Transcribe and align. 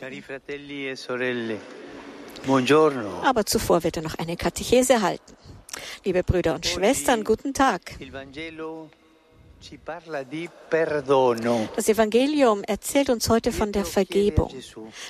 Cari 0.00 0.22
fratelli 0.22 0.88
e 0.88 0.96
sorelle, 0.96 1.60
buongiorno. 2.46 3.20
Aber 3.20 3.44
zuvor 3.44 3.82
wird 3.82 3.98
er 3.98 4.02
noch 4.02 4.14
eine 4.14 4.34
Katechese 4.34 5.02
halten. 5.02 5.36
Liebe 6.06 6.22
Brüder 6.22 6.54
und 6.54 6.64
Schwestern, 6.64 7.22
guten 7.22 7.52
Tag. 7.52 7.98
Das 11.76 11.88
Evangelium 11.90 12.64
erzählt 12.64 13.10
uns 13.10 13.28
heute 13.28 13.52
von 13.52 13.72
der 13.72 13.84
Vergebung. 13.84 14.50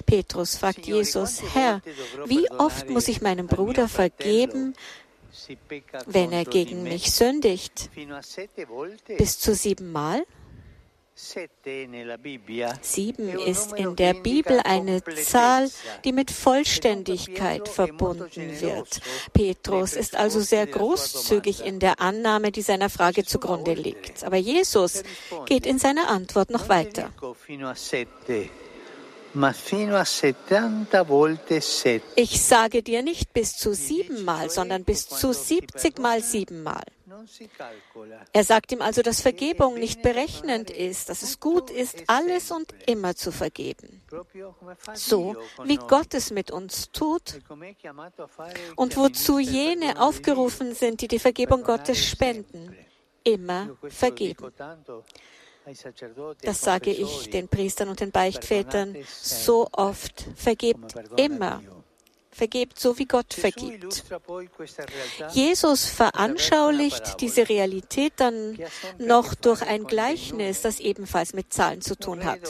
Petrus 0.07 0.57
fragt 0.57 0.85
Jesus, 0.85 1.41
Herr, 1.55 1.83
wie 2.27 2.51
oft 2.51 2.91
muss 2.91 3.07
ich 3.07 3.21
meinem 3.21 3.47
Bruder 3.47 3.87
vergeben, 3.87 4.75
wenn 6.07 6.33
er 6.33 6.45
gegen 6.45 6.83
mich 6.83 7.13
sündigt? 7.13 7.91
Bis 9.17 9.39
zu 9.39 9.55
siebenmal? 9.55 10.27
Sieben 12.81 13.29
ist 13.39 13.73
in 13.73 13.97
der 13.97 14.15
Bibel 14.15 14.61
eine. 14.65 15.03
Zahl, 15.05 15.71
die 16.05 16.13
mit 16.13 16.31
Vollständigkeit 16.31 17.69
verbunden 17.69 18.61
wird. 18.61 19.01
Petrus 19.33 19.93
ist 19.95 20.17
also 20.17 20.41
sehr 20.41 20.67
großzügig 20.67 21.65
in 21.65 21.79
der 21.79 22.01
Annahme, 22.01 22.53
die 22.53 22.63
seiner 22.63 22.91
Frage 22.91 23.25
zugrunde 23.25 23.75
liegt. 23.75 24.25
Aber 24.25 24.37
Jesus 24.37 25.03
geht 25.47 25.67
in 25.67 25.79
seiner 25.79 26.09
Antwort 26.09 26.51
noch 26.51 26.69
weiter. 26.69 27.11
Ich 32.17 32.43
sage 32.43 32.83
dir 32.83 33.03
nicht 33.03 33.33
bis 33.33 33.57
zu 33.57 33.75
siebenmal, 33.75 34.51
sondern 34.51 34.85
bis 34.85 35.07
zu 35.09 35.33
siebzigmal 35.33 36.23
siebenmal. 36.23 36.83
Non 37.11 37.27
si 37.27 37.49
calcola. 37.49 38.25
Er 38.33 38.45
sagt 38.45 38.71
ihm 38.71 38.81
also, 38.81 39.03
dass 39.03 39.21
Vergebung 39.21 39.75
nicht 39.75 40.01
berechnend 40.01 40.71
ist, 40.71 41.09
dass 41.09 41.23
es 41.23 41.41
gut 41.41 41.69
ist, 41.69 42.05
alles 42.07 42.53
und 42.53 42.73
immer 42.87 43.17
zu 43.17 43.33
vergeben. 43.33 44.01
So 44.95 45.37
wie. 45.65 45.77
Gott 45.77 46.15
es 46.15 46.31
mit 46.31 46.53
uns 46.53 46.93
tut 46.93 47.41
E 47.41 47.75
und 48.77 48.97
wozu 48.97 49.41
jene 49.41 50.01
aufgerufen 50.01 50.73
sind, 50.75 51.01
die 51.01 51.09
die 51.09 51.19
Vergebung 51.19 51.65
Gottes 51.65 51.99
spenden. 52.07 52.77
Immer 53.25 53.77
vergeben. 53.89 54.53
Das 56.43 56.61
sage 56.61 56.91
ich 56.91 57.31
den 57.31 57.49
Priestern 57.49 57.89
und 57.89 58.01
den 58.01 58.11
Beichtvätern 58.11 58.97
so 59.07 59.69
oft. 59.73 60.27
Vergebt 60.37 60.95
immer. 61.17 61.61
Vergebt 62.33 62.79
so, 62.79 62.99
wie 62.99 63.07
Gott 63.07 63.35
vergibt. 63.35 64.05
Jesus 65.33 65.87
veranschaulicht 65.87 67.21
diese 67.21 67.49
Realität 67.49 68.13
dann 68.17 68.59
noch 68.99 69.35
durch 69.35 69.63
ein 69.63 69.85
Gleichnis, 69.85 70.63
das 70.63 70.81
ebenfalls 70.81 71.33
mit 71.33 71.53
Zahlen 71.53 71.81
zu 71.81 71.95
Un 71.95 72.01
tun 72.01 72.25
hat. 72.25 72.41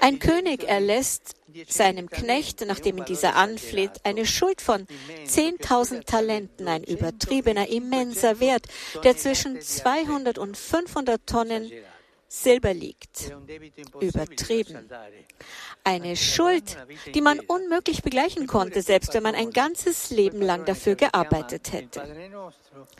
Ein 0.00 0.18
König 0.20 0.64
erlässt 0.64 1.34
seinem 1.68 2.10
Knecht, 2.10 2.64
nachdem 2.66 2.98
ihn 2.98 3.04
dieser 3.04 3.36
anfleht, 3.36 3.92
eine 4.04 4.26
Schuld 4.26 4.60
von 4.60 4.86
10.000 5.26 6.04
Talenten, 6.04 6.68
ein 6.68 6.84
übertriebener, 6.84 7.68
immenser 7.68 8.40
Wert, 8.40 8.66
der 9.02 9.16
zwischen 9.16 9.60
200 9.60 10.38
und 10.38 10.56
500 10.56 11.26
Tonnen 11.26 11.70
Silber 12.42 12.74
liegt. 12.74 13.32
Übertrieben. 14.00 14.88
Eine 15.84 16.16
Schuld, 16.16 16.76
die 17.14 17.20
man 17.20 17.38
unmöglich 17.40 18.02
begleichen 18.02 18.46
konnte, 18.46 18.82
selbst 18.82 19.14
wenn 19.14 19.22
man 19.22 19.34
ein 19.34 19.50
ganzes 19.50 20.10
Leben 20.10 20.42
lang 20.42 20.64
dafür 20.64 20.96
gearbeitet 20.96 21.72
hätte. 21.72 22.02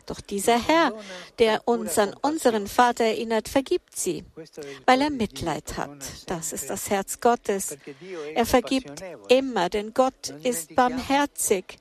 Doch 0.05 0.21
dieser 0.21 0.57
Herr, 0.57 0.93
der 1.39 1.67
uns 1.67 1.97
an 1.99 2.15
unseren 2.21 2.67
Vater 2.67 3.03
erinnert, 3.03 3.49
vergibt 3.49 3.95
sie, 3.95 4.23
weil 4.85 5.01
er 5.01 5.09
Mitleid 5.09 5.77
hat. 5.77 6.05
Das 6.27 6.53
ist 6.53 6.69
das 6.69 6.89
Herz 6.89 7.19
Gottes. 7.19 7.77
Er 8.33 8.45
vergibt 8.45 9.03
immer, 9.27 9.69
denn 9.69 9.93
Gott 9.93 10.29
ist 10.43 10.75
barmherzig. 10.75 11.77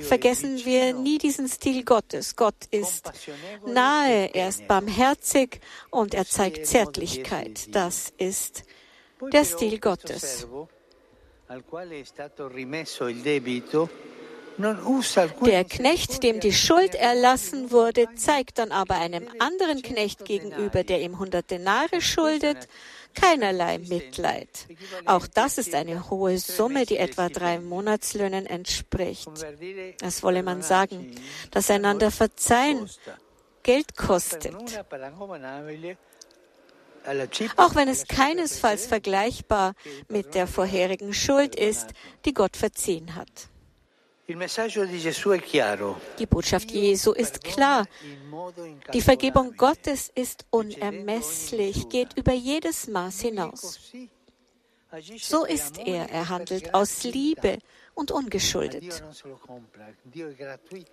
Vergessen 0.00 0.64
wir 0.64 0.94
nie 0.94 1.18
diesen 1.18 1.48
Stil 1.48 1.82
Gottes. 1.84 2.36
Gott 2.36 2.54
ist 2.70 3.10
nahe, 3.66 4.32
er 4.32 4.48
ist 4.48 4.68
barmherzig 4.68 5.60
und 5.90 6.14
er 6.14 6.24
zeigt 6.24 6.64
Zärtlichkeit. 6.64 7.74
Das 7.74 8.12
ist 8.16 8.62
der 9.32 9.44
Stil 9.44 9.80
Gottes. 9.80 10.46
Der 15.44 15.64
Knecht, 15.64 16.22
dem 16.22 16.38
die 16.38 16.52
Schuld 16.52 16.94
erlassen 16.94 17.72
wurde, 17.72 18.06
zeigt 18.14 18.58
dann 18.58 18.70
aber 18.70 18.94
einem 18.94 19.26
anderen 19.40 19.82
Knecht 19.82 20.24
gegenüber, 20.24 20.84
der 20.84 21.00
ihm 21.00 21.14
100 21.14 21.50
Denare 21.50 22.00
schuldet, 22.00 22.68
keinerlei 23.14 23.78
Mitleid. 23.78 24.48
Auch 25.06 25.26
das 25.26 25.58
ist 25.58 25.74
eine 25.74 26.10
hohe 26.10 26.38
Summe, 26.38 26.86
die 26.86 26.98
etwa 26.98 27.28
drei 27.28 27.60
Monatslöhnen 27.60 28.46
entspricht. 28.46 29.30
Das 30.00 30.22
wolle 30.22 30.42
man 30.42 30.62
sagen, 30.62 31.14
dass 31.50 31.70
einander 31.70 32.10
verzeihen. 32.10 32.88
Geld 33.62 33.96
kostet. 33.96 34.54
Auch 37.56 37.74
wenn 37.74 37.88
es 37.88 38.06
keinesfalls 38.06 38.86
vergleichbar 38.86 39.74
mit 40.08 40.34
der 40.34 40.46
vorherigen 40.46 41.12
Schuld 41.12 41.54
ist, 41.54 41.88
die 42.24 42.34
Gott 42.34 42.56
verziehen 42.56 43.14
hat. 43.14 43.48
Die 44.26 46.26
Botschaft 46.26 46.70
Jesu 46.70 47.12
ist 47.12 47.44
klar. 47.44 47.84
Die 48.92 49.00
Vergebung. 49.00 49.56
Gottes 49.56 50.10
ist 50.14 50.46
unermesslich, 50.50 51.88
geht 51.88 52.16
über 52.16 52.32
jedes 52.32 52.88
Maß 52.88 53.20
hinaus. 53.20 53.80
So 55.18 55.44
ist 55.44 55.78
er. 55.78 56.10
Er 56.10 56.28
handelt 56.28 56.74
aus. 56.74 57.04
Liebe 57.04 57.58
und 57.94 58.10
ungeschuldet. 58.10 59.02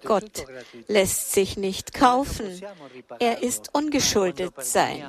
Gott 0.03 0.45
lässt 0.87 1.33
sich 1.33 1.57
nicht 1.57 1.93
kaufen. 1.93 2.61
Er 3.19 3.43
ist 3.43 3.73
ungeschuldet 3.73 4.53
sein. 4.59 5.03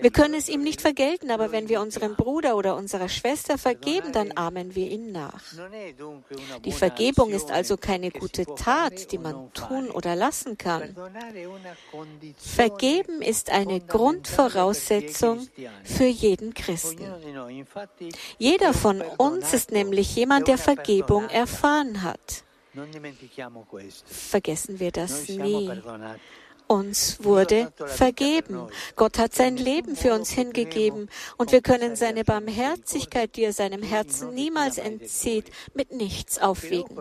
Wir 0.00 0.10
können 0.10 0.34
es 0.34 0.48
ihm 0.48 0.62
nicht 0.62 0.80
vergelten, 0.80 1.30
aber 1.30 1.52
wenn 1.52 1.68
wir 1.68 1.80
unserem 1.80 2.16
Bruder 2.16 2.56
oder 2.56 2.76
unserer 2.76 3.08
Schwester 3.08 3.58
vergeben, 3.58 4.12
dann 4.12 4.32
ahmen 4.32 4.74
wir 4.74 4.90
ihm 4.90 5.12
nach. 5.12 5.42
Die 6.64 6.72
Vergebung 6.72 7.30
ist 7.30 7.50
also 7.50 7.76
keine 7.76 8.10
gute 8.10 8.44
Tat, 8.56 9.12
die 9.12 9.18
man 9.18 9.52
tun 9.52 9.90
oder 9.90 10.16
lassen 10.16 10.56
kann. 10.58 10.94
Vergeben 12.38 13.22
ist 13.22 13.50
eine 13.50 13.80
Grundvoraussetzung 13.80 15.46
für 15.84 16.06
jeden 16.06 16.54
Christen. 16.54 17.04
Jeder 18.38 18.72
von 18.72 19.02
uns 19.18 19.52
ist 19.52 19.70
nämlich 19.70 20.14
jemand, 20.16 20.48
der 20.48 20.58
Vergebung 20.58 21.25
erfahren 21.30 22.02
hat. 22.02 22.44
Vergessen 24.04 24.80
wir 24.80 24.90
das 24.90 25.28
nie. 25.28 25.70
Uns 26.68 27.22
wurde 27.22 27.72
vergeben. 27.76 28.68
Gott 28.96 29.18
hat 29.18 29.34
sein 29.34 29.56
Leben 29.56 29.94
für 29.94 30.12
uns 30.12 30.30
hingegeben 30.30 31.08
und 31.36 31.52
wir 31.52 31.60
können 31.60 31.94
seine 31.94 32.24
Barmherzigkeit, 32.24 33.36
die 33.36 33.44
er 33.44 33.52
seinem 33.52 33.82
Herzen 33.82 34.34
niemals 34.34 34.78
entzieht, 34.78 35.52
mit 35.74 35.92
nichts 35.92 36.40
aufwiegen. 36.40 36.96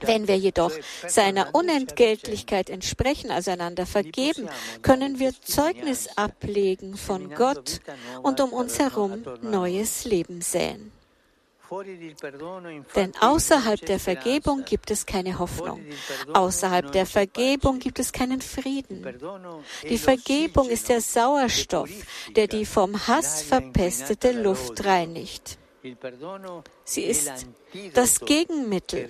Wenn 0.00 0.28
wir 0.28 0.36
jedoch 0.36 0.72
seiner 1.06 1.54
Unentgeltlichkeit 1.54 2.68
entsprechen, 2.68 3.30
also 3.30 3.50
einander 3.50 3.86
vergeben, 3.86 4.48
können 4.82 5.18
wir 5.18 5.32
Zeugnis 5.40 6.08
ablegen 6.16 6.98
von 6.98 7.34
Gott 7.34 7.80
und 8.22 8.40
um 8.40 8.52
uns 8.52 8.78
herum 8.78 9.24
neues 9.40 10.04
Leben 10.04 10.42
säen. 10.42 10.92
Denn 12.96 13.12
außerhalb 13.20 13.80
der 13.86 13.98
Vergebung 13.98 14.64
gibt 14.64 14.90
es 14.90 15.06
keine 15.06 15.38
Hoffnung. 15.38 15.80
Außerhalb 16.32 16.92
der 16.92 17.06
Vergebung 17.06 17.78
gibt 17.78 17.98
es 17.98 18.12
keinen 18.12 18.40
Frieden. 18.40 19.06
Die 19.88 19.98
Vergebung 19.98 20.68
ist 20.68 20.88
der 20.88 21.00
Sauerstoff, 21.00 21.90
der 22.36 22.46
die 22.46 22.66
vom 22.66 23.06
Hass 23.06 23.42
verpestete 23.42 24.32
Luft 24.32 24.84
reinigt. 24.84 25.58
Sie 26.84 27.02
ist 27.02 27.46
das 27.94 28.20
Gegenmittel, 28.20 29.08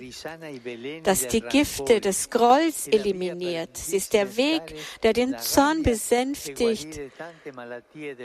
das 1.03 1.27
die 1.27 1.41
Gifte 1.41 2.01
des 2.01 2.29
Grolls 2.29 2.87
eliminiert. 2.87 3.77
Sie 3.77 3.97
ist 3.97 4.13
der 4.13 4.35
Weg, 4.37 4.75
der 5.03 5.13
den 5.13 5.37
Zorn 5.37 5.83
besänftigt 5.83 6.99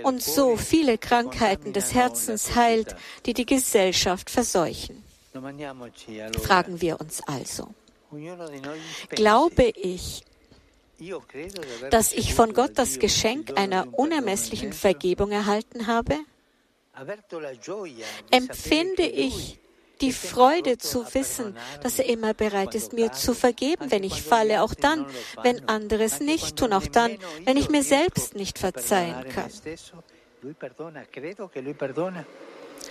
und 0.02 0.22
so 0.22 0.56
viele 0.56 0.96
Krankheiten 0.98 1.72
des 1.72 1.92
Herzens 1.92 2.54
heilt, 2.54 2.96
die 3.26 3.34
die 3.34 3.46
Gesellschaft 3.46 4.30
verseuchen. 4.30 5.04
Fragen 6.42 6.80
wir 6.80 7.00
uns 7.00 7.22
also, 7.26 7.68
glaube 9.10 9.64
ich, 9.76 10.24
dass 11.90 12.12
ich 12.12 12.34
von 12.34 12.54
Gott 12.54 12.72
das 12.74 12.98
Geschenk 12.98 13.56
einer 13.56 13.86
unermesslichen 13.92 14.72
Vergebung 14.72 15.30
erhalten 15.30 15.86
habe? 15.86 16.18
Empfinde 18.30 19.02
ich 19.06 19.58
die 20.00 20.12
Freude 20.12 20.78
zu 20.78 21.12
wissen, 21.14 21.56
dass 21.82 21.98
er 21.98 22.06
immer 22.06 22.34
bereit 22.34 22.74
ist, 22.74 22.92
mir 22.92 23.12
zu 23.12 23.34
vergeben, 23.34 23.90
wenn 23.90 24.04
ich 24.04 24.22
falle, 24.22 24.62
auch 24.62 24.74
dann, 24.74 25.06
wenn 25.42 25.68
andere 25.68 26.04
es 26.04 26.20
nicht 26.20 26.56
tun, 26.56 26.72
auch 26.72 26.86
dann, 26.86 27.18
wenn 27.44 27.56
ich 27.56 27.68
mir 27.68 27.82
selbst 27.82 28.34
nicht 28.34 28.58
verzeihen 28.58 29.24
kann. 29.28 29.50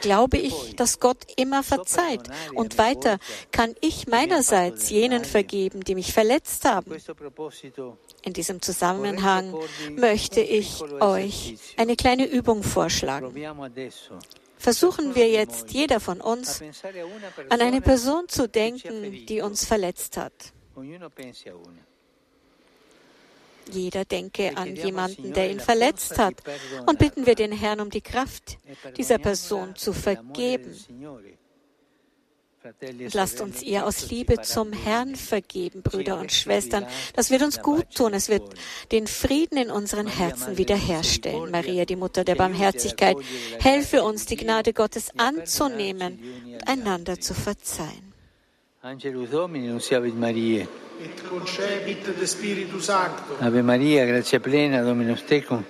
Glaube 0.02 0.38
ich, 0.38 0.76
dass 0.76 1.00
Gott 1.00 1.18
immer 1.36 1.64
verzeiht. 1.64 2.30
Und 2.54 2.78
weiter 2.78 3.18
kann 3.52 3.76
ich 3.82 4.08
meinerseits 4.08 4.90
jenen 4.90 5.26
vergeben, 5.26 5.82
die 5.82 5.96
mich 5.96 6.14
verletzt 6.14 6.66
haben. 6.66 6.96
In 8.24 8.34
diesem 8.34 8.62
Zusammenhang 8.62 9.56
möchte 9.96 10.42
ich 10.42 10.82
euch 10.82 11.58
eine 11.78 11.96
kleine 11.96 12.26
Übung 12.26 12.64
vorschlagen. 12.64 13.34
Versuchen 14.58 15.16
wir 15.16 15.30
jetzt, 15.30 15.72
jeder 15.72 16.00
von 16.00 16.20
uns, 16.20 16.62
an 17.50 17.62
eine 17.62 17.80
Person 17.82 18.28
zu 18.28 18.50
denken, 18.50 19.26
die 19.28 19.42
uns 19.42 19.66
verletzt 19.66 20.18
hat. 20.18 20.34
Jeder 23.72 24.06
denke 24.06 24.56
an 24.56 24.75
jemanden, 24.75 25.34
der 25.34 25.52
ihn 25.52 25.60
verletzt 25.60 26.18
hat, 26.18 26.36
und 26.86 27.00
bitten 27.00 27.25
wir 27.25 27.36
den 27.36 27.52
Herrn 27.52 27.80
um 27.80 27.90
die 27.90 28.02
Kraft, 28.02 28.58
dieser 28.98 29.18
Person 29.18 29.75
zu 29.75 29.94
vergeben. 29.94 30.75
Und 33.00 33.14
lasst 33.14 33.40
uns 33.40 33.64
ihr 33.64 33.86
aus 33.86 34.10
Liebe 34.10 34.42
zum 34.42 34.74
Herrn 34.74 35.16
vergeben, 35.16 35.84
Brüder 35.84 36.19
und 36.19 36.34
Schwestern. 36.34 36.86
Das 37.14 37.30
wird 37.30 37.42
uns 37.42 37.62
gut 37.62 37.96
tun. 37.96 38.14
Es 38.14 38.28
wird 38.28 38.44
den 38.92 39.08
Frieden 39.08 39.58
in 39.58 39.72
unseren 39.72 40.08
Herzen 40.08 40.58
wiederherstellen. 40.58 41.50
Maria, 41.52 41.86
die 41.86 41.96
Mutter 41.96 42.24
der 42.24 42.36
Barmherzigkeit, 42.36 43.16
helfe 43.60 44.04
uns, 44.04 44.25
die 44.25 44.36
Gnade 44.36 44.74
Gottes 44.74 45.12
anzunehmen 45.18 46.20
und 46.46 46.68
einander 46.68 47.20
zu 47.20 47.34
verzeihen. 47.34 48.13
Angelus 48.81 49.30
Domini, 49.30 49.68
nunciavit 49.68 50.16
Mariae. 50.16 50.68
Et 51.04 51.22
concepit 51.30 52.04
de 52.20 52.26
Spiritu 52.26 52.80
Sancto. 52.80 53.38
Ave 53.40 53.62
Maria, 53.62 54.06
grazia 54.06 54.40
plena, 54.40 54.82
Dominus 54.82 55.24
tecum, 55.26 55.64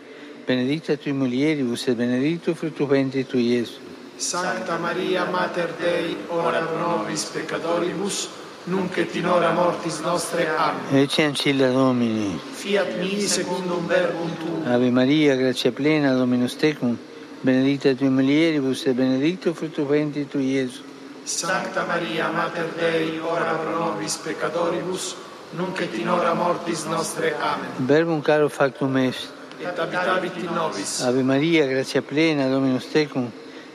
benedicta 0.45 0.95
tui 0.95 1.11
mulieribus 1.11 1.87
et 1.87 1.95
benedictus 1.95 2.57
fructus 2.57 2.87
ventris 2.87 3.27
tui, 3.27 3.53
Iesus. 3.53 3.79
Sancta 4.17 4.77
Maria, 4.77 5.25
Mater 5.25 5.73
Dei, 5.79 6.15
ora 6.29 6.61
pro 6.61 6.77
nobis 6.77 7.25
peccatoribus, 7.25 8.29
nunc 8.65 8.97
et 8.97 9.15
in 9.15 9.27
hora 9.27 9.51
mortis 9.51 9.99
nostre. 9.99 10.47
Amen. 10.47 11.03
Ecce 11.03 11.23
ancilla 11.23 11.69
Domini. 11.71 12.39
Fiat 12.53 12.97
mi 12.97 13.21
secundum 13.21 13.85
verbum 13.85 14.31
tuum. 14.37 14.65
Ave 14.65 14.89
Maria, 14.91 15.35
grazia 15.35 15.71
plena, 15.71 16.13
Dominus 16.13 16.55
tecum, 16.55 16.97
benedicta 17.41 17.93
tui 17.93 18.09
mulieribus 18.09 18.85
et 18.85 18.95
benedictus 18.95 19.55
fructus 19.55 19.87
ventris 19.87 20.27
tui, 20.27 20.53
Iesus. 20.53 20.86
Sancta 21.27 21.83
Maria, 21.83 22.29
Mater 22.29 22.71
Dei, 22.77 23.19
ora 23.19 23.53
pro 23.55 23.71
nobis 23.77 24.15
peccatoribus, 24.15 25.17
nunc 25.57 25.81
et 25.81 25.93
in 25.95 26.07
hora 26.07 26.33
mortis 26.33 26.85
nostre. 26.85 27.35
Amen. 27.35 27.69
Verbum 27.85 28.21
caro 28.21 28.47
factum 28.47 28.95
est. 28.95 29.27
Et 29.59 29.77
habitavit 29.77 30.37
in 30.37 30.53
nobis. 30.53 31.01
Ave 31.01 31.23
Maria, 31.23 31.67
grazia 31.67 32.01
plena, 32.01 32.47
Dominus 32.47 32.85
tecum, 32.85 33.29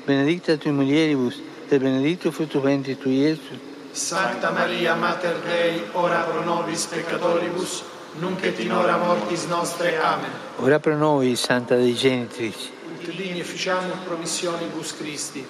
benedicta 0.07 0.57
tui 0.57 0.71
mulieribus 0.71 1.43
et 1.69 1.79
benedictus 1.79 2.35
fructus 2.35 2.63
ventris 2.63 2.97
tui, 2.99 3.19
Iesus. 3.21 3.61
Sancta 3.93 4.51
Maria, 4.51 4.95
Mater 4.95 5.37
Dei, 5.45 5.85
ora 5.93 6.23
pro 6.23 6.43
nobis 6.43 6.87
peccatoribus, 6.87 7.83
nunc 8.19 8.43
et 8.45 8.59
in 8.61 8.73
hora 8.73 8.97
mortis 8.97 9.45
nostre. 9.45 9.99
Amen. 10.01 10.31
Ora 10.57 10.81
pro 10.81 10.97
nobis, 10.97 11.41
Santa 11.41 11.77
Dei 11.77 11.93
Genitrix. 11.93 12.71
Ut 12.97 13.11
digni 13.15 13.43
ficiamur 13.43 13.99
promissionibus 14.07 14.97
Christi. 14.97 15.45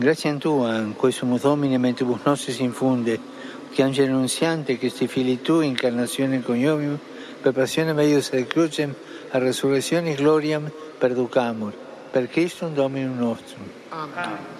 Grazie 0.00 0.30
a 0.30 0.36
Tua, 0.36 0.76
in 0.76 0.94
cui 0.94 1.10
sumus 1.10 1.40
Domine, 1.40 1.76
mentibus 1.76 2.20
nostris 2.22 2.60
infunde, 2.60 3.18
che 3.72 3.82
angelo 3.82 4.14
annunziante, 4.14 4.78
che 4.78 4.90
sti 4.90 5.08
fili 5.08 5.42
Tu, 5.42 5.58
incarnazione 5.58 6.40
coniovium, 6.40 6.96
per 7.42 7.52
passione 7.52 7.92
meius 7.92 8.30
et 8.30 8.46
crucem, 8.46 8.94
a 9.30 9.38
resurrezione 9.38 10.14
gloriam 10.14 10.70
perducamur, 10.98 11.72
per 12.12 12.28
Christum 12.28 12.74
Dominum 12.74 13.18
nostrum. 13.18 13.66
Amen. 13.88 14.57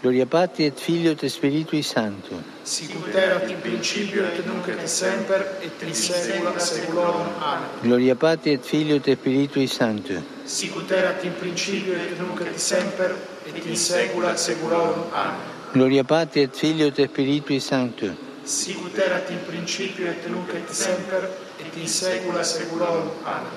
Gloria 0.00 0.26
Patri 0.26 0.64
et 0.64 0.78
Filio 0.78 1.10
et 1.10 1.26
Spiritui 1.26 1.82
Sancto. 1.82 2.40
Sicut 2.62 3.12
erat 3.16 3.50
in 3.50 3.60
principio 3.60 4.22
et 4.22 4.46
nunc 4.46 4.68
et 4.68 4.86
semper 4.86 5.42
et 5.60 5.82
in 5.82 5.92
saecula 5.92 6.56
saeculorum. 6.56 7.26
Amen. 7.42 7.68
Gloria 7.82 8.14
Patri 8.14 8.52
et 8.52 8.62
Filio 8.62 9.00
et 9.04 9.16
Spiritui 9.16 9.66
Sancto. 9.66 10.22
Sicut 10.44 10.92
erat 10.92 11.24
in 11.24 11.34
principio 11.40 11.94
et 11.94 12.14
nunc 12.20 12.40
et 12.42 12.56
semper 12.56 13.16
et 13.44 13.66
in 13.66 13.74
saecula 13.74 14.36
saeculorum. 14.36 15.10
Amen. 15.12 15.40
Gloria 15.72 16.04
Patri 16.04 16.42
et 16.42 16.54
Filio 16.54 16.86
et 16.86 17.08
Spiritui 17.08 17.58
Sancto. 17.58 18.06
Sicut 18.44 18.96
erat 18.98 19.28
in 19.30 19.42
principio 19.48 20.06
et 20.06 20.30
nunc 20.30 20.54
et 20.54 20.70
semper 20.70 21.26
et 21.58 21.74
in 21.74 21.88
saecula 21.88 22.44
saeculorum. 22.44 23.10
Amen. 23.26 23.50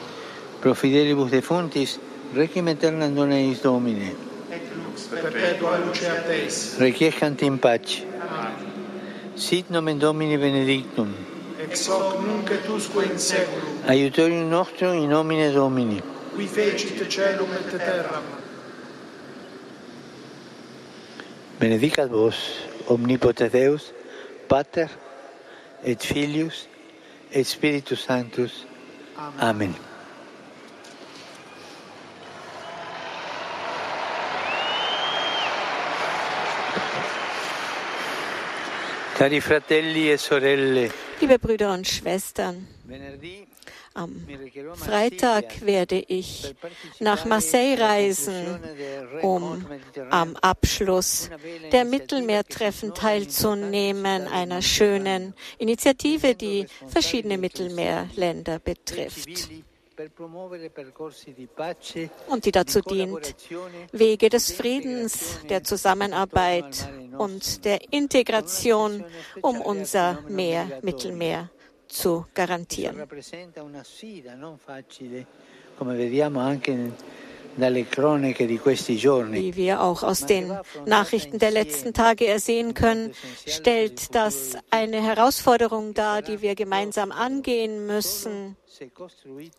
Pro 0.59 0.73
fidelibus 0.73 1.29
defuntis, 1.29 1.99
requiem 2.33 2.67
aeternam 2.67 3.13
dona 3.13 3.37
eis 3.37 3.61
Domine. 3.61 4.30
Deus, 5.01 5.21
perpetua 5.21 5.77
luce 5.77 6.07
a 6.07 6.21
Teis. 6.21 6.77
Requiescant 6.77 7.41
in 7.41 7.57
pace. 7.57 8.03
Amen. 8.03 9.35
Sit 9.35 9.69
nomen 9.69 9.99
Domini 9.99 10.37
benedictum. 10.37 11.13
Ex 11.59 11.87
hoc 11.87 12.19
nunc 12.21 12.49
et 12.51 12.67
usque 12.69 13.03
in 13.03 13.17
seculum. 13.17 13.83
Aiutorium 13.87 14.49
nostrum 14.49 14.93
in 14.93 15.09
nomine 15.09 15.51
Domini. 15.51 16.01
Qui 16.35 16.47
fecit 16.47 17.07
celum 17.09 17.49
et 17.53 17.77
terram. 17.77 18.23
Benedicat 21.59 22.09
vos, 22.09 22.35
omnipotens 22.87 23.51
Deus, 23.51 23.93
Pater 24.47 24.89
et 25.83 26.01
Filius 26.01 26.67
et 27.31 27.43
Spiritus 27.43 28.01
Sanctus. 28.05 28.65
Amen. 29.17 29.39
Amen. 29.39 29.90
Cari 39.21 39.39
fratelli 39.39 40.09
e 40.09 40.17
sorelle, 40.17 40.91
Liebe 41.19 41.37
Brüder 41.37 41.71
und 41.75 41.87
Schwestern, 41.87 42.67
am 43.93 44.27
Freitag 44.73 45.63
werde 45.63 46.03
ich 46.07 46.55
nach 46.99 47.23
Marseille 47.25 47.79
reisen, 47.79 48.59
um 49.21 49.63
am 50.09 50.35
Abschluss 50.37 51.29
der 51.71 51.85
Mittelmeertreffen 51.85 52.95
teilzunehmen, 52.95 54.27
einer 54.27 54.63
schönen 54.63 55.35
Initiative, 55.59 56.33
die 56.33 56.65
verschiedene 56.87 57.37
Mittelmeerländer 57.37 58.57
betrifft 58.57 59.51
und 62.27 62.45
die 62.45 62.51
dazu 62.51 62.81
dient, 62.81 63.35
Wege 63.91 64.29
des 64.29 64.51
Friedens, 64.51 65.39
der 65.49 65.63
Zusammenarbeit 65.63 66.89
und 67.17 67.65
der 67.65 67.91
Integration 67.91 69.03
um 69.41 69.61
unser 69.61 70.21
Meer, 70.27 70.79
Mittelmeer 70.81 71.49
zu 71.87 72.25
garantieren. 72.33 72.97
Wie 77.57 79.55
wir 79.55 79.81
auch 79.81 80.03
aus 80.03 80.25
den 80.25 80.57
Nachrichten 80.85 81.39
der 81.39 81.51
letzten 81.51 81.93
Tage 81.93 82.27
ersehen 82.27 82.73
können, 82.73 83.13
stellt 83.45 84.15
das 84.15 84.57
eine 84.69 85.01
Herausforderung 85.01 85.93
dar, 85.93 86.21
die 86.21 86.41
wir 86.41 86.55
gemeinsam 86.55 87.11
angehen 87.11 87.85
müssen 87.85 88.55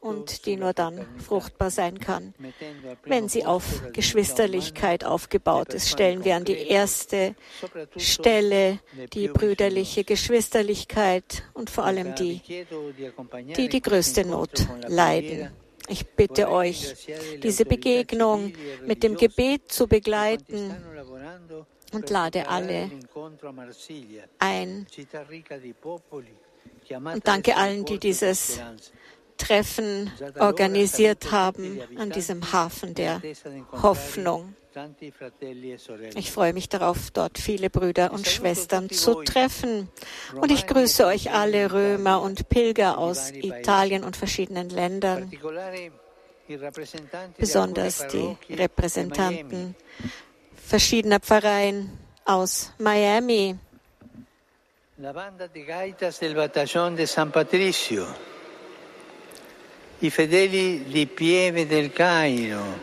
und 0.00 0.46
die 0.46 0.56
nur 0.56 0.72
dann 0.72 1.06
fruchtbar 1.18 1.70
sein 1.70 1.99
kann. 1.99 2.34
Wenn 3.04 3.28
sie 3.28 3.44
auf 3.44 3.92
Geschwisterlichkeit 3.92 5.04
aufgebaut 5.04 5.75
ist, 5.75 5.88
stellen 5.88 6.25
wir 6.25 6.37
an 6.37 6.44
die 6.44 6.66
erste 6.66 7.34
Stelle 7.96 8.80
die 9.12 9.28
brüderliche 9.28 10.04
Geschwisterlichkeit 10.04 11.44
und 11.54 11.70
vor 11.70 11.84
allem 11.84 12.14
die, 12.14 12.40
die 13.56 13.68
die 13.68 13.82
größte 13.82 14.25
Not 14.25 14.66
leiden. 14.88 15.50
Ich 15.88 16.06
bitte 16.06 16.50
euch, 16.50 16.94
diese 17.42 17.64
Begegnung 17.64 18.52
mit 18.86 19.02
dem 19.02 19.16
Gebet 19.16 19.70
zu 19.72 19.86
begleiten 19.86 20.74
und 21.92 22.08
lade 22.10 22.48
alle 22.48 22.90
ein 24.38 24.86
und 26.88 27.26
danke 27.28 27.56
allen, 27.56 27.84
die 27.84 27.98
dieses 27.98 28.60
Treffen 29.36 30.10
organisiert 30.38 31.30
haben 31.32 31.80
an 31.96 32.10
diesem 32.10 32.52
Hafen 32.52 32.94
der 32.94 33.20
Hoffnung. 33.82 34.54
Ich 36.14 36.33
freue 36.33 36.52
mich 36.52 36.69
darauf, 36.69 37.11
dort 37.11 37.38
viele 37.38 37.71
Brüder 37.71 38.12
und 38.12 38.26
Schwestern 38.26 38.91
zu 38.91 39.23
treffen. 39.23 39.88
Und 40.35 40.50
ich 40.50 40.67
grüße 40.67 41.07
euch 41.07 41.33
alle 41.33 41.73
Römer 41.73 42.23
und 42.23 42.49
Pilger 42.49 42.99
aus 42.99 43.31
Italien 43.31 44.05
und 44.05 44.17
verschiedenen 44.17 44.71
Ländern, 44.71 45.31
besonders 47.38 48.07
die 48.09 48.37
Repräsentanten 48.50 49.75
verschiedener 50.55 51.21
Pfarreien 51.21 51.91
aus 52.25 52.73
Miami, 52.79 53.59
La 55.02 55.12
banda 55.12 55.49
de 55.49 55.64
gaitas 55.64 56.21
del 56.21 56.35
Batallón 56.35 56.95
de 56.95 57.07
San 57.07 57.33
Patricio, 57.33 58.07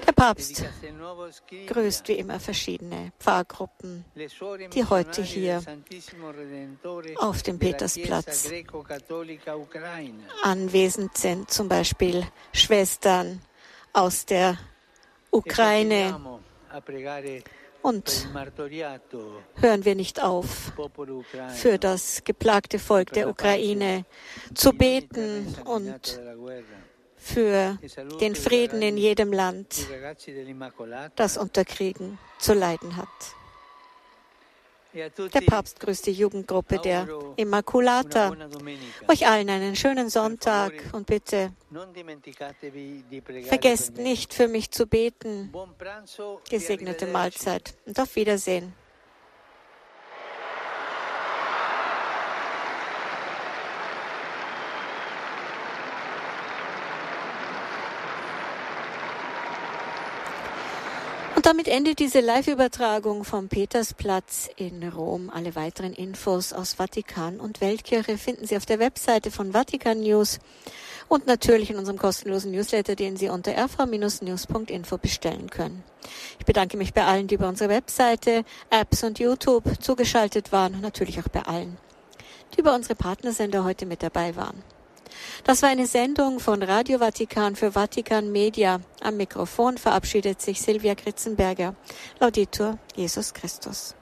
Der 0.07 0.11
Papst 0.15 0.63
grüßt 1.67 2.07
wie 2.07 2.13
immer 2.13 2.39
verschiedene 2.39 3.11
Pfarrgruppen, 3.19 4.05
die 4.73 4.85
heute 4.85 5.21
hier 5.21 5.61
auf 7.17 7.43
dem 7.43 7.59
Petersplatz 7.59 8.49
anwesend 10.43 11.17
sind, 11.17 11.51
zum 11.51 11.67
Beispiel 11.67 12.25
Schwestern 12.53 13.41
aus 13.91 14.25
der 14.25 14.57
Ukraine. 15.31 16.39
Und 17.81 18.27
hören 19.55 19.85
wir 19.85 19.95
nicht 19.95 20.21
auf, 20.21 20.73
für 21.55 21.77
das 21.77 22.23
geplagte 22.23 22.77
Volk 22.77 23.13
der 23.13 23.29
Ukraine 23.29 24.05
zu 24.53 24.73
beten 24.73 25.55
und 25.65 26.19
für 27.19 27.77
den 28.19 28.35
Frieden 28.35 28.81
in 28.81 28.97
jedem 28.97 29.33
Land, 29.33 29.87
das 31.15 31.37
unter 31.37 31.65
Kriegen 31.65 32.17
zu 32.39 32.53
leiden 32.53 32.95
hat. 32.95 33.07
Der 34.91 35.41
Papst 35.41 35.79
grüßt 35.79 36.07
die 36.07 36.13
Jugendgruppe 36.13 36.79
der 36.79 37.07
Immaculata. 37.35 38.35
Euch 39.07 39.27
allen 39.27 39.49
einen 39.49 39.75
schönen 39.75 40.09
Sonntag 40.09 40.73
und 40.93 41.05
bitte 41.05 41.51
vergesst 43.47 43.97
nicht 43.97 44.33
für 44.33 44.47
mich 44.47 44.71
zu 44.71 44.87
beten. 44.87 45.53
Gesegnete 46.49 47.05
Mahlzeit 47.05 47.75
und 47.85 47.99
auf 47.99 48.15
Wiedersehen. 48.15 48.73
Und 61.39 61.45
damit 61.45 61.69
endet 61.69 61.99
diese 61.99 62.19
Live-Übertragung 62.19 63.23
vom 63.23 63.47
Petersplatz 63.47 64.49
in 64.57 64.83
Rom. 64.83 65.29
Alle 65.29 65.55
weiteren 65.55 65.93
Infos 65.93 66.51
aus 66.51 66.73
Vatikan 66.73 67.39
und 67.39 67.61
Weltkirche 67.61 68.17
finden 68.17 68.45
Sie 68.45 68.57
auf 68.57 68.65
der 68.65 68.79
Webseite 68.79 69.31
von 69.31 69.53
Vatikan 69.53 70.01
News 70.01 70.39
und 71.07 71.27
natürlich 71.27 71.69
in 71.69 71.77
unserem 71.77 71.97
kostenlosen 71.97 72.51
Newsletter, 72.51 72.95
den 72.97 73.15
Sie 73.15 73.29
unter 73.29 73.53
rv-news.info 73.53 74.97
bestellen 74.97 75.49
können. 75.49 75.81
Ich 76.39 76.45
bedanke 76.45 76.75
mich 76.75 76.93
bei 76.93 77.05
allen, 77.05 77.27
die 77.27 77.35
über 77.35 77.47
unsere 77.47 77.69
Webseite, 77.69 78.43
Apps 78.69 79.05
und 79.05 79.17
YouTube 79.17 79.63
zugeschaltet 79.81 80.51
waren 80.51 80.73
und 80.73 80.81
natürlich 80.81 81.21
auch 81.21 81.29
bei 81.29 81.43
allen, 81.43 81.77
die 82.53 82.59
über 82.59 82.75
unsere 82.75 82.95
Partnersender 82.95 83.63
heute 83.63 83.85
mit 83.85 84.03
dabei 84.03 84.35
waren. 84.35 84.61
Das 85.43 85.61
war 85.61 85.69
eine 85.69 85.87
Sendung 85.87 86.39
von 86.39 86.63
Radio 86.63 86.99
Vatikan 86.99 87.55
für 87.55 87.71
Vatikan 87.71 88.31
Media. 88.31 88.81
Am 89.01 89.17
Mikrofon 89.17 89.77
verabschiedet 89.77 90.41
sich 90.41 90.61
Silvia 90.61 90.95
Kritzenberger. 90.95 91.75
Lauditur 92.19 92.77
Jesus 92.95 93.33
Christus. 93.33 93.95